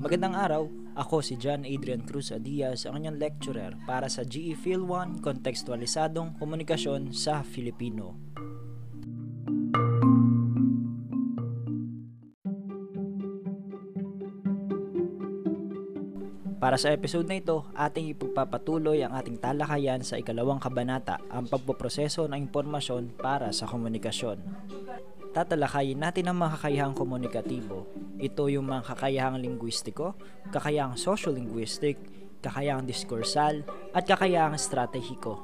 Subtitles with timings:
[0.00, 0.64] Magandang araw,
[0.96, 6.40] ako si John Adrian Cruz Adias, ang inyong lecturer para sa GE Phil 1 Kontekstualisadong
[6.40, 8.31] Komunikasyon sa Filipino.
[16.62, 22.30] Para sa episode na ito, ating ipagpapatuloy ang ating talakayan sa ikalawang kabanata, ang pagpoproseso
[22.30, 24.38] ng impormasyon para sa komunikasyon.
[25.34, 27.90] Tatalakayin natin ang mga kakayahang komunikatibo.
[28.14, 30.14] Ito yung mga kakayahang linguistiko,
[30.54, 31.98] kakayahang social-linguistic,
[32.38, 35.42] kakayahang diskursal, at kakayahang stratehiko.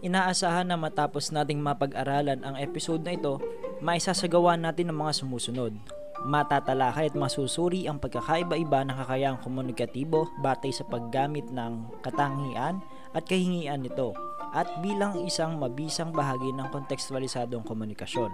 [0.00, 3.36] Inaasahan na matapos nating mapag-aralan ang episode na ito,
[3.84, 5.76] maisasagawa natin ang mga sumusunod
[6.22, 12.78] matatalakay at masusuri ang pagkakaiba-iba ng kakayahang komunikatibo batay sa paggamit ng katangian
[13.12, 14.14] at kahingian nito
[14.52, 18.28] at bilang isang mabisang bahagi ng kontekstualisadong komunikasyon.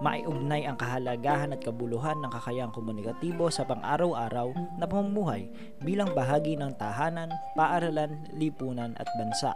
[0.00, 5.50] Maiugnay ang kahalagahan at kabuluhan ng kakayahang komunikatibo sa pang-araw-araw na pamumuhay
[5.84, 9.52] bilang bahagi ng tahanan, paaralan, lipunan at bansa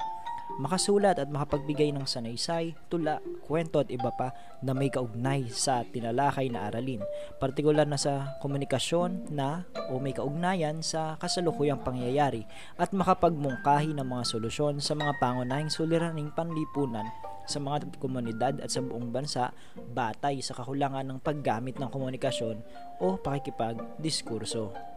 [0.60, 6.52] makasulat at makapagbigay ng sanaysay, tula, kwento at iba pa na may kaugnay sa tinalakay
[6.52, 7.00] na aralin,
[7.40, 12.44] partikular na sa komunikasyon na o may kaugnayan sa kasalukuyang pangyayari
[12.76, 17.08] at makapagmungkahi ng mga solusyon sa mga pangunahing suliraning panlipunan
[17.46, 22.62] sa mga komunidad at sa buong bansa batay sa kakulangan ng paggamit ng komunikasyon
[23.02, 24.91] o pakikipag-diskurso.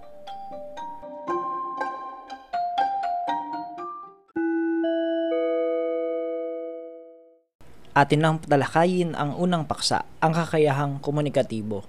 [7.95, 11.88] Atin nang talakayin ang unang paksa, ang kakayahang komunikatibo.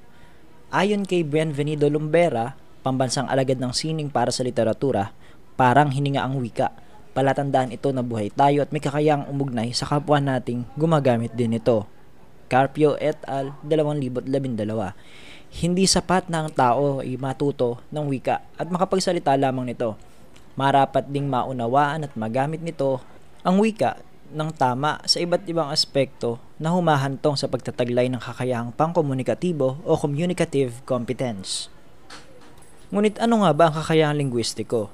[0.71, 2.55] Ayon kay Bienvenido Lumbera,
[2.87, 5.11] pambansang alagad ng sining para sa literatura,
[5.59, 6.71] parang hininga ang wika.
[7.11, 11.91] Palatandaan ito na buhay tayo at may kakayahang umugnay sa kapwa nating gumagamit din ito.
[12.47, 13.59] Carpio et al.
[13.67, 14.63] 2012
[15.59, 19.99] Hindi sapat na ang tao ay matuto ng wika at makapagsalita lamang nito.
[20.55, 23.03] Marapat ding maunawaan at magamit nito
[23.43, 23.99] ang wika
[24.33, 30.83] ng tama sa iba't ibang aspekto na humahantong sa pagtataglay ng kakayahang pangkomunikatibo o communicative
[30.89, 31.71] competence.
[32.95, 34.89] Ngunit ano nga ba ang kakayahang linguistiko?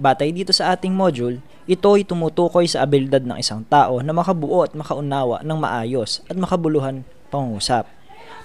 [0.00, 4.64] Batay dito sa ating module, ito ay tumutukoy sa abilidad ng isang tao na makabuo
[4.64, 7.84] at makaunawa ng maayos at makabuluhan pangusap.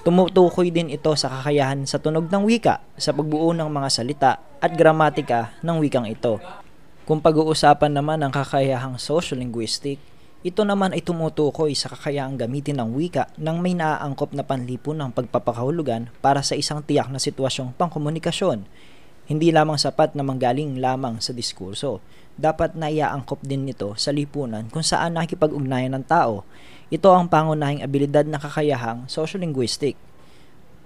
[0.06, 4.76] Tumutukoy din ito sa kakayahan sa tunog ng wika, sa pagbuo ng mga salita at
[4.78, 6.38] gramatika ng wikang ito.
[7.06, 10.02] Kung pag-uusapan naman ang kakayahang social-linguistic,
[10.42, 15.14] ito naman ay tumutukoy sa kakayahang gamitin ng wika ng may naaangkop na panlipon ng
[15.14, 18.66] pagpapakahulugan para sa isang tiyak na sitwasyong pangkomunikasyon.
[19.30, 22.02] Hindi lamang sapat na manggaling lamang sa diskurso.
[22.42, 26.42] Dapat na iaangkop din nito sa lipunan kung saan nakikipag-ugnayan ng tao.
[26.90, 29.94] Ito ang pangunahing abilidad na kakayahang social-linguistic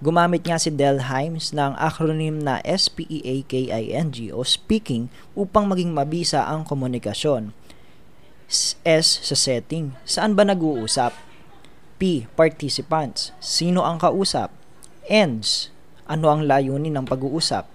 [0.00, 6.64] Gumamit nga si Del Himes ng acronym na SPEAKING o speaking upang maging mabisa ang
[6.64, 7.52] komunikasyon.
[8.48, 11.12] S sa setting, saan ba nag-uusap?
[12.00, 14.48] P, participants, sino ang kausap?
[15.04, 15.68] Ends,
[16.08, 17.68] ano ang layunin ng pag-uusap?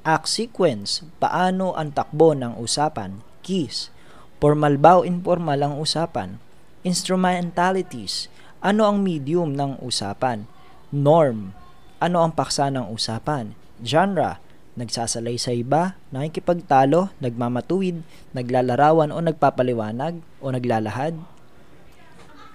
[0.00, 3.20] Act sequence, paano ang takbo ng usapan?
[3.44, 3.92] Keys,
[4.40, 6.40] formal ba o informal ang usapan?
[6.88, 8.32] Instrumentalities,
[8.64, 10.48] ano ang medium ng usapan?
[10.88, 11.52] Norm,
[11.96, 13.56] ano ang paksa ng usapan?
[13.80, 14.36] Genre,
[14.76, 18.04] nagsasalaysay ba, nakikipagtalo, nagmamatuwid,
[18.36, 21.16] naglalarawan o nagpapaliwanag o naglalahad?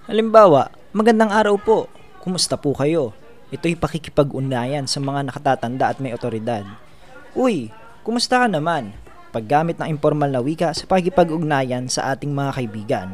[0.06, 1.90] Halimbawa, magandang araw po,
[2.22, 3.14] kumusta po kayo?
[3.50, 6.62] Ito'y pakikipag-unayan sa mga nakatatanda at may otoridad.
[7.34, 7.74] Uy,
[8.06, 8.94] kumusta ka naman?
[9.34, 13.08] Paggamit ng informal na wika sa pakikipag-ugnayan sa ating mga kaibigan.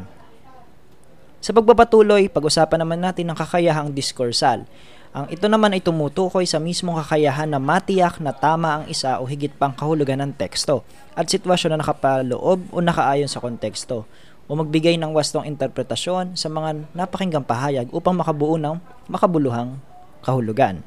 [1.39, 4.67] Sa pagpapatuloy, pag-usapan naman natin ang kakayahang diskursal
[5.09, 9.25] ang ito naman ay tumutukoy sa mismong kakayahan na matiyak na tama ang isa o
[9.25, 10.85] higit pang kahulugan ng teksto
[11.17, 14.05] at sitwasyon na nakapaloob o nakaayon sa konteksto
[14.45, 18.77] o magbigay ng wastong interpretasyon sa mga napakinggang pahayag upang makabuo ng
[19.09, 19.81] makabuluhang
[20.21, 20.85] kahulugan.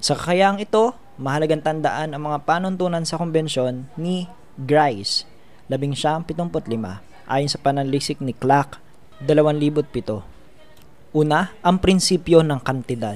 [0.00, 5.28] Sa kakayahang ito, mahalagang tandaan ang mga panuntunan sa konbensyon ni Grice,
[5.68, 8.80] 1975, ayon sa pananlisik ni Clark,
[9.22, 11.14] 2007.
[11.14, 13.14] Una, ang prinsipyo ng kantidad.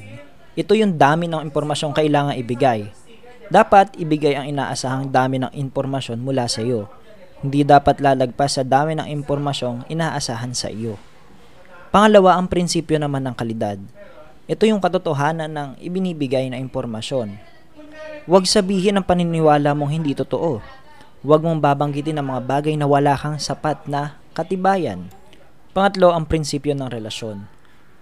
[0.55, 2.89] Ito yung dami ng impormasyong kailangan ibigay.
[3.51, 6.87] Dapat ibigay ang inaasahang dami ng impormasyon mula sa iyo.
[7.43, 10.95] Hindi dapat lalagpas sa dami ng impormasyong inaasahan sa iyo.
[11.91, 13.79] Pangalawa, ang prinsipyo naman ng kalidad.
[14.47, 17.35] Ito yung katotohanan ng ibinibigay na impormasyon.
[18.27, 20.63] Huwag sabihin ang paniniwala mong hindi totoo.
[21.27, 25.11] Huwag mong babanggitin ang mga bagay na wala kang sapat na katibayan.
[25.77, 27.53] Pangatlo, ang prinsipyo ng relasyon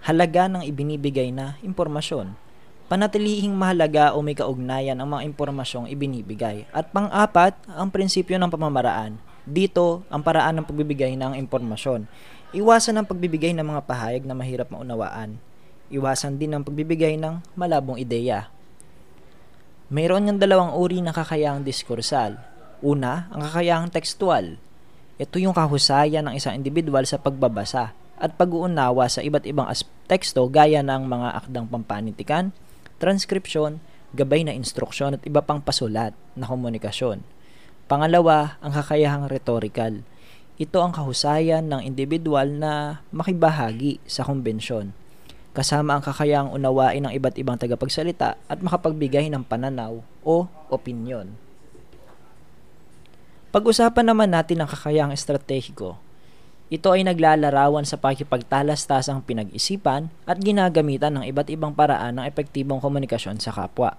[0.05, 2.37] halaga ng ibinibigay na impormasyon.
[2.85, 6.69] Panatilihing mahalaga o may kaugnayan ang mga impormasyong ibinibigay.
[6.69, 9.17] At pang-apat, ang prinsipyo ng pamamaraan.
[9.43, 12.05] Dito, ang paraan ng pagbibigay ng impormasyon.
[12.53, 15.41] Iwasan ang pagbibigay ng mga pahayag na mahirap maunawaan.
[15.89, 18.47] Iwasan din ang pagbibigay ng malabong ideya.
[19.89, 22.37] Mayroon ng dalawang uri ng kakayahang diskursal.
[22.85, 24.61] Una, ang kakayahang tekstual.
[25.15, 29.71] Ito yung kahusayan ng isang individual sa pagbabasa at pag-uunawa sa iba't ibang
[30.11, 32.51] teksto gaya ng mga akdang pampanitikan,
[32.99, 33.79] transkripsyon,
[34.11, 37.23] gabay na instruksyon at iba pang pasulat na komunikasyon.
[37.87, 40.03] Pangalawa, ang kakayahang rhetorical.
[40.59, 44.91] Ito ang kahusayan ng individual na makibahagi sa kumbensyon.
[45.55, 51.44] Kasama ang kakayahang unawain ng iba't ibang tagapagsalita at makapagbigay ng pananaw o opinyon.
[53.55, 55.95] Pag-usapan naman natin ang kakayahang estratehiko
[56.65, 63.37] ito ay naglalarawan sa pakipagtalastasang pinag-isipan at ginagamitan ng iba't ibang paraan ng epektibong komunikasyon
[63.37, 63.93] sa kapwa.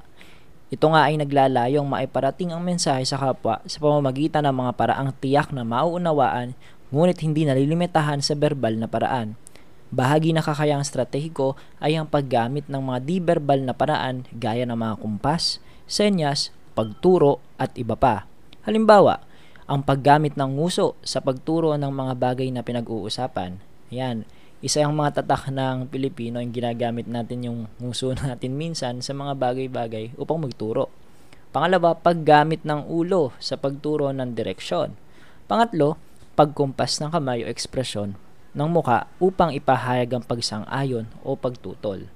[0.67, 5.55] Ito nga ay naglalayong maiparating ang mensahe sa kapwa sa pamamagitan ng mga paraang tiyak
[5.55, 6.59] na mauunawaan
[6.91, 9.39] ngunit hindi nalilimitahan sa verbal na paraan.
[9.95, 14.99] Bahagi na kakayang stratehiko ay ang paggamit ng mga di-verbal na paraan gaya ng mga
[14.99, 18.27] kumpas, senyas, pagturo at iba pa.
[18.67, 19.23] Halimbawa,
[19.67, 23.59] ang paggamit ng nguso sa pagturo ng mga bagay na pinag-uusapan.
[23.91, 24.23] Yan,
[24.63, 29.35] isa yung mga tatak ng Pilipino yung ginagamit natin yung nguso natin minsan sa mga
[29.35, 30.87] bagay-bagay upang magturo.
[31.51, 34.95] Pangalawa, paggamit ng ulo sa pagturo ng direksyon.
[35.51, 35.99] Pangatlo,
[36.39, 38.15] pagkumpas ng kamay o ekspresyon
[38.57, 42.09] ng muka upang ipahayag ang pagsang-ayon o pagtutol.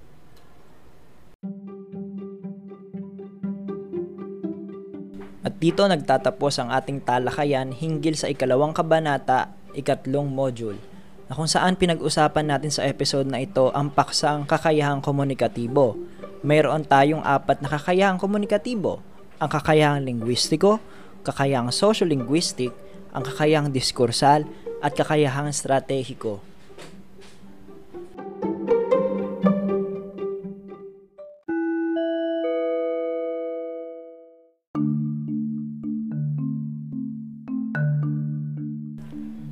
[5.60, 10.80] Dito nagtatapos ang ating talakayan hinggil sa ikalawang kabanata, ikatlong module,
[11.28, 16.00] na kung saan pinag-usapan natin sa episode na ito ang paksang kakayahang komunikatibo.
[16.40, 19.04] Mayroon tayong apat na kakayahang komunikatibo,
[19.36, 20.80] ang kakayahang linguistiko,
[21.28, 22.72] kakayahang social-linguistic,
[23.12, 24.48] ang kakayahang diskursal,
[24.80, 26.40] at kakayahang stratehiko.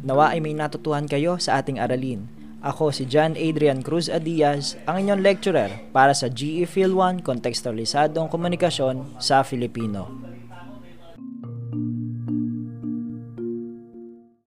[0.08, 2.24] Nawa ay may natutuhan kayo sa ating aralin.
[2.64, 8.32] Ako si John Adrian Cruz Adiaz, ang inyong lecturer para sa GE Phil 1 Kontekstualisadong
[8.32, 10.08] Komunikasyon sa Filipino.